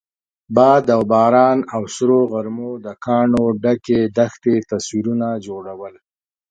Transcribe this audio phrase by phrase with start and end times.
[0.55, 5.93] باد او باران او سرو غرمو د کاڼو ډکې دښتې تصویرونه جوړول.